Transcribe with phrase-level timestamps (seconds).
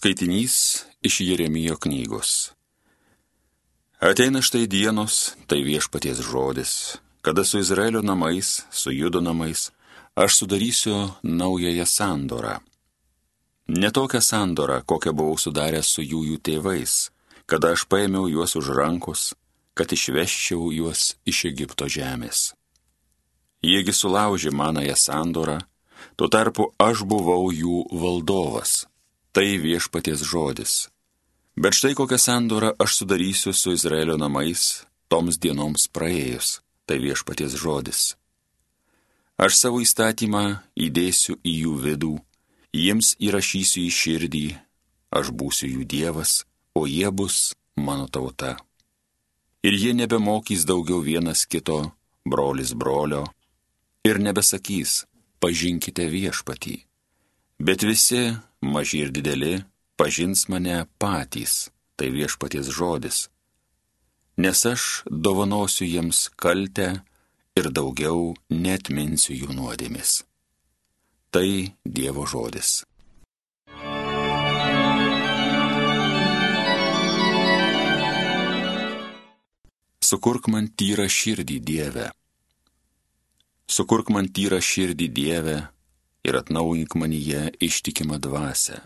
[0.00, 2.52] Skaitinys iš Jeremijo knygos.
[4.00, 9.70] Ateina štai dienos, tai viešpaties žodis, kada su Izraelio namais, su judo namais,
[10.14, 12.54] aš sudarysiu naująją sandorą.
[13.68, 17.10] Ne tokią sandorą, kokią buvau sudaręs su jų jų tėvais,
[17.46, 19.34] kada aš paėmiau juos už rankos,
[19.76, 22.54] kad išveščiau juos iš Egipto žemės.
[23.60, 25.58] Jiegi sulaužė manąją sandorą,
[26.16, 28.86] tuo tarpu aš buvau jų valdovas
[29.32, 30.88] Tai viešpaties žodis.
[31.54, 36.58] Bet štai kokią sandorą aš sudarysiu su Izraelio namais toms dienoms praėjus.
[36.86, 38.16] Tai viešpaties žodis.
[39.38, 42.14] Aš savo įstatymą įdėsiu į jų vidų,
[42.74, 44.46] jiems įrašysiu į širdį,
[45.14, 46.32] aš būsiu jų dievas,
[46.74, 48.56] o jie bus mano tauta.
[49.62, 51.92] Ir jie nebemokys daugiau vienas kito,
[52.26, 53.22] brolis brolio,
[54.04, 55.04] ir nebesakys,
[55.38, 56.76] pažinkite viešpatį.
[57.62, 59.62] Bet visi maži ir dideli,
[59.96, 63.28] pažins mane patys, tai viešpaties žodis.
[64.36, 67.02] Nes aš dovanosiu jiems kaltę
[67.58, 70.22] ir daugiau netminsiu jų nuodėmis.
[71.30, 71.48] Tai
[71.84, 72.80] Dievo žodis.
[80.10, 82.08] Sukurk man tyrą širdį Dievę.
[83.70, 85.58] Sukurk man tyrą širdį Dievę
[86.24, 88.80] ir atnaujink manyje ištikimą dvasę.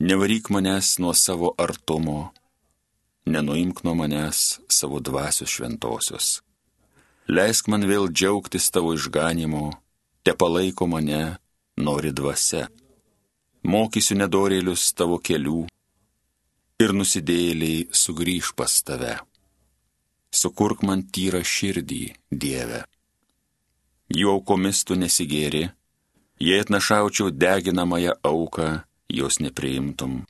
[0.00, 2.32] Nevaryk manęs nuo savo artumo,
[3.26, 6.40] nenuimk nuo manęs savo dvasios šventosios.
[7.28, 9.70] Leisk man vėl džiaugtis tavo išganimo,
[10.24, 11.38] te palaiko mane
[11.76, 12.68] nori dvasia.
[13.64, 15.62] Mokysiu nedorėlius tavo kelių
[16.84, 19.14] ir nusidėliai sugrįž pas tave.
[20.34, 22.82] Sukurk man tyrą širdį, Dieve.
[24.12, 25.70] Jų aukomis tu nesigėri,
[26.40, 30.24] Jei atnašaučiau deginamąją auką, jos nepriimtum.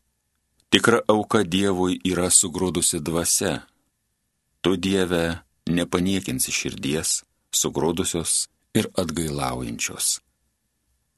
[0.70, 3.62] Tikra auka Dievui yra sugrūdusi dvasia.
[4.62, 7.22] Tu Dieve nepaniekinsi širdies,
[7.54, 10.18] sugrūdusios ir atgailaujančios.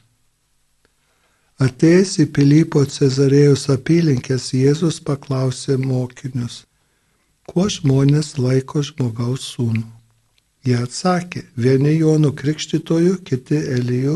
[1.59, 6.61] Atėjęs į Pilypo Cezarėjus apylinkės, Jėzus paklausė mokinius,
[7.43, 9.83] kuo žmonės laiko žmogaus sūnų.
[10.63, 14.15] Jie atsakė, vieni Jonų krikštytojų, kiti Elijų,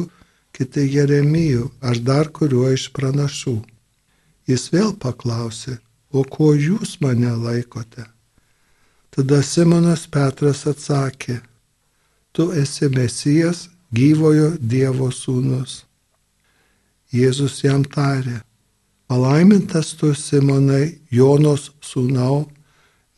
[0.56, 3.58] kiti Jeremijų ar dar kuriuo iš pranašų.
[4.48, 5.82] Jis vėl paklausė,
[6.16, 8.08] o kuo jūs mane laikote?
[9.12, 11.42] Tada Simonas Petras atsakė,
[12.32, 15.84] tu esi Mesijas, gyvojo Dievo sūnus.
[17.14, 18.40] Jėzus jam tarė,
[19.06, 22.48] palaimintas tu Simonai, Jonos sūnau,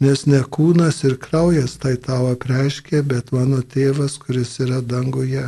[0.04, 5.48] nes ne kūnas ir kraujas tai tau apreiškė, bet mano tėvas, kuris yra danguje.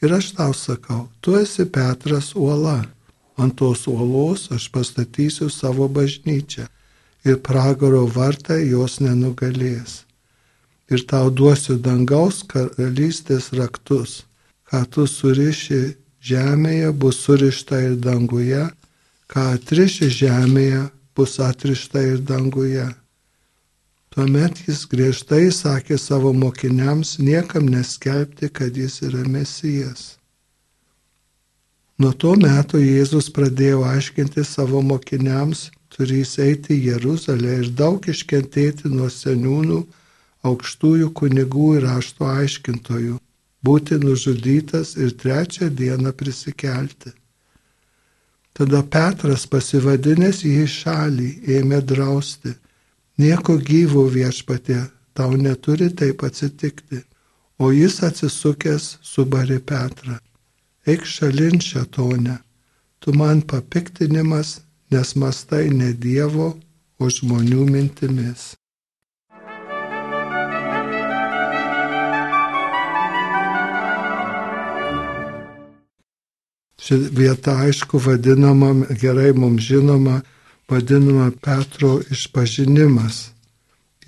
[0.00, 2.78] Ir aš tau sakau, tu esi Petras uola,
[3.36, 6.64] ant tos uolos aš pastatysiu savo bažnyčią
[7.28, 10.06] ir pragaro vartai jos nenugalės.
[10.88, 14.24] Ir tau duosiu dangaus karalystės raktus,
[14.64, 18.68] ką tu suriši žemėje bus surišta ir danguje,
[19.30, 20.86] ką atriši žemėje
[21.16, 22.86] bus atrišta ir danguje.
[24.10, 30.16] Tuomet jis griežtai sakė savo mokiniams niekam neskelbti, kad jis yra mesijas.
[32.00, 38.90] Nuo to meto Jėzus pradėjo aiškinti savo mokiniams, turys eiti į Jeruzalę ir daug iškentėti
[38.90, 39.80] nuo seniūnų,
[40.48, 43.18] aukštųjų kunigų ir rašto aiškintojų
[43.64, 47.12] būti nužudytas ir trečią dieną prisikelti.
[48.56, 51.28] Tada Petras pasivadinęs jį šalį
[51.58, 52.54] ėmė drausti.
[53.20, 54.80] Nieko gyvo viešpatė,
[55.14, 57.02] tau neturi taip atsitikti.
[57.60, 60.16] O jis atsisukęs subarė Petrą.
[60.88, 62.38] Eik šalin šetonę,
[63.00, 64.60] tu man papiktinimas,
[64.90, 66.54] nes mastai ne Dievo,
[67.00, 68.59] o žmonių mintimis.
[76.90, 80.24] Ši vieta, aišku, vadinama, gerai mums žinoma,
[80.66, 83.28] vadinama Petro išpažinimas.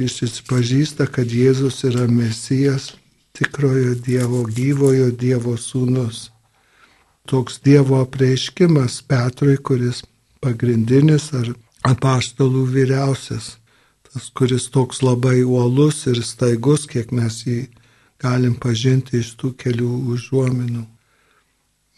[0.03, 2.89] Jis išpažįsta, kad Jėzus yra Mesijas,
[3.39, 6.33] tikrojo Dievo, gyvojo Dievo sūnus.
[7.31, 10.01] Toks Dievo apreiškimas Petrui, kuris
[10.43, 11.53] pagrindinis ar
[11.87, 13.61] apaštalų vyriausias,
[14.09, 17.61] tas, kuris toks labai uolus ir staigus, kiek mes jį
[18.19, 20.83] galim pažinti iš tų kelių užuominų.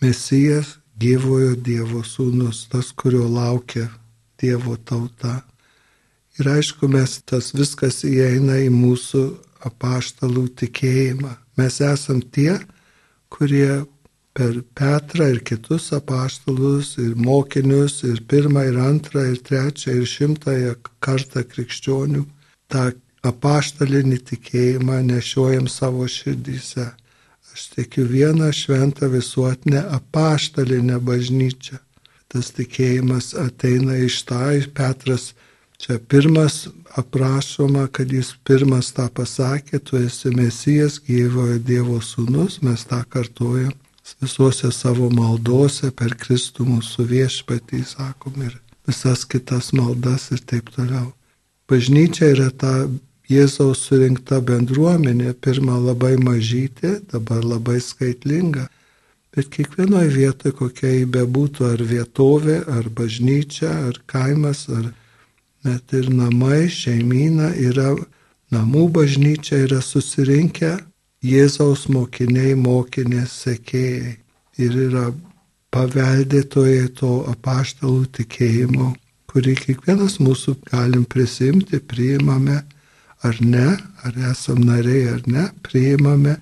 [0.05, 3.89] Mesijas, gyvojo Dievo sūnus, tas, kurio laukia
[4.41, 5.39] Dievo tauta.
[6.39, 9.25] Ir aišku, mes tas viskas įeina į mūsų
[9.69, 11.33] apaštalų tikėjimą.
[11.57, 12.59] Mes esam tie,
[13.33, 13.85] kurie
[14.35, 20.75] per Petrą ir kitus apaštalus ir mokinius ir pirmą ir antrą ir trečią ir šimtąją
[21.07, 22.25] kartą krikščionių
[22.75, 22.91] tą
[23.31, 26.91] apaštalinį tikėjimą nešiojam savo širdyse.
[27.55, 31.79] Aš tikiu vieną šventą visuotinę apaštalinę bažnyčią.
[32.27, 34.41] Tas tikėjimas ateina iš tą,
[34.75, 35.29] Petras
[35.79, 36.67] čia pirmas
[36.99, 43.75] aprašoma, kad jis pirmas tą pasakė, tu esi mesijas, gyvojo Dievo sūnus, mes tą kartuojam
[44.21, 48.59] visuose savo maldose per Kristų mūsų viešpatį, sakom, ir
[48.89, 51.13] visas kitas maldas ir taip toliau.
[51.71, 52.75] Bažnyčia yra ta
[53.31, 58.67] Jėzaus surinkta bendruomenė, pirmą labai mažytė, dabar labai skaitlinga,
[59.33, 64.91] bet kiekvienoje vietoje, kokia jį bebūtų, ar vietovė, ar bažnyčia, ar kaimas, ar
[65.65, 67.95] net ir namai, šeimyna, yra
[68.53, 70.77] namų bažnyčia, yra susirinkę
[71.25, 74.19] Jėzaus mokiniai, mokinės sekėjai.
[74.61, 75.07] Ir yra
[75.73, 78.91] paveldėtojai to apaštalų tikėjimo,
[79.33, 82.61] kurį kiekvienas mūsų galim prisimti, priimame
[83.25, 83.69] ar ne,
[84.05, 86.37] ar esam nariai ar ne, priimame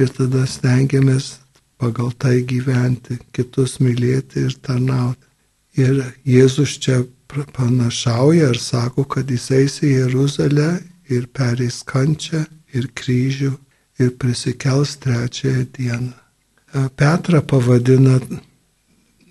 [0.00, 1.36] ir tada stengiamės
[1.80, 5.22] pagal tai gyventi, kitus mylėti ir tarnauti.
[5.76, 10.70] Ir Jėzus čia panašauja ir sako, kad jis eis į Jeruzalę
[11.12, 13.52] ir perės kančią ir kryžių
[14.00, 16.14] ir prisikels trečiąją dieną.
[16.96, 18.18] Petrą pavadina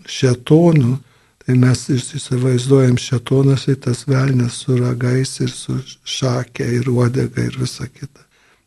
[0.09, 0.99] šetonu,
[1.45, 7.59] Tai mes įsivaizduojam šetonas į tas velnės su ragais ir su šakė ir uodega ir
[7.61, 8.23] visa kita.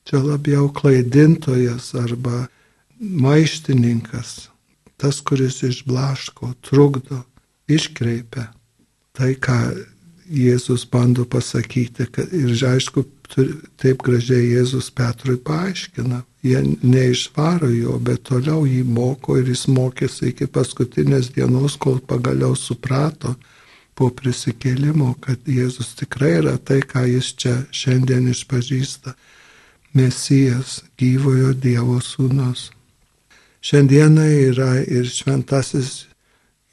[0.07, 2.47] Čia labiau klaidintojas arba
[2.99, 4.49] maištininkas,
[4.97, 7.25] tas, kuris išblaško, trukdo,
[7.69, 8.47] iškreipia.
[9.19, 9.59] Tai, ką
[10.29, 13.05] Jėzus bando pasakyti, kad, ir aišku,
[13.81, 20.31] taip gražiai Jėzus Petrui paaiškina, jie neišvaro jo, bet toliau jį moko ir jis mokėsi
[20.33, 23.35] iki paskutinės dienos, kol pagaliau suprato
[23.99, 29.17] po prisikėlimo, kad Jėzus tikrai yra tai, ką jis čia šiandien išpažįsta.
[29.99, 32.69] Mesijas, gyvojo Dievo sūnus.
[33.65, 36.05] Šiandieną yra ir šventasis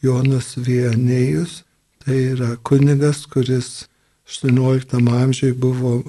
[0.03, 1.63] Jonas Vienėjus,
[2.03, 3.87] tai yra kunigas, kuris
[4.29, 6.03] 18 amžiai buvo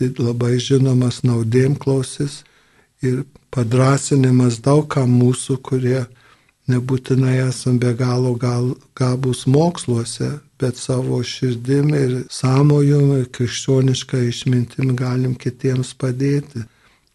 [0.00, 2.40] labai žinomas naudėmklausis
[3.06, 3.24] ir
[3.54, 6.04] padrasinimas daugam mūsų, kurie
[6.70, 10.30] nebūtinai esam be galo gal, gabus moksluose,
[10.60, 16.64] bet savo širdim ir sąmojum ir krikščionišką išmintim galim kitiems padėti.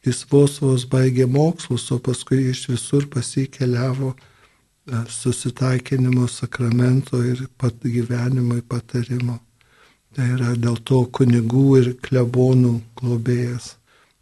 [0.06, 4.20] Jis vos vos baigė mokslus, o paskui iš visur pasikeliavo e,
[5.12, 9.40] susitaikinimo sakramento ir pat gyvenimui patarimo.
[10.16, 13.76] Tai yra dėl to kunigų ir klebonų globėjas.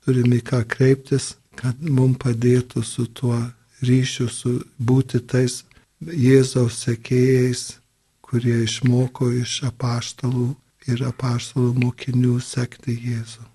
[0.04, 3.40] Turime ką kreiptis kad mums padėtų su tuo
[3.82, 5.64] ryšiu, su būti tais
[5.98, 7.80] Jėzaus sekėjais,
[8.22, 10.52] kurie išmoko iš apaštalų
[10.88, 13.48] ir apaštalų mokinių sekti Jėzų.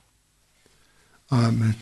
[1.32, 1.78] Amen.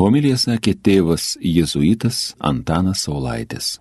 [0.00, 3.74] Homilija sakė tėvas jėzuitas Antanas Saulaitis.